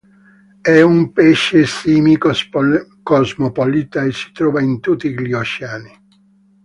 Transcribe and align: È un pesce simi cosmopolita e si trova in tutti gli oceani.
È 0.61 0.81
un 0.81 1.11
pesce 1.11 1.67
simi 1.67 2.17
cosmopolita 3.03 4.01
e 4.01 4.11
si 4.11 4.31
trova 4.31 4.59
in 4.59 4.79
tutti 4.79 5.11
gli 5.13 5.31
oceani. 5.31 6.01